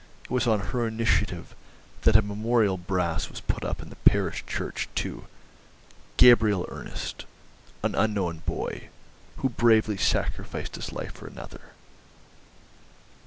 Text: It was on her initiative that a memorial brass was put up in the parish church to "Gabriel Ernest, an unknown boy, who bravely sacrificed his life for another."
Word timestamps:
It 0.23 0.31
was 0.31 0.47
on 0.47 0.61
her 0.73 0.87
initiative 0.87 1.53
that 2.01 2.15
a 2.15 2.23
memorial 2.23 2.75
brass 2.75 3.29
was 3.29 3.39
put 3.39 3.63
up 3.63 3.83
in 3.83 3.89
the 3.91 3.95
parish 3.97 4.43
church 4.47 4.89
to 4.95 5.27
"Gabriel 6.17 6.65
Ernest, 6.69 7.25
an 7.83 7.93
unknown 7.93 8.39
boy, 8.47 8.89
who 9.37 9.49
bravely 9.49 9.97
sacrificed 9.97 10.73
his 10.75 10.91
life 10.91 11.11
for 11.13 11.27
another." 11.27 11.73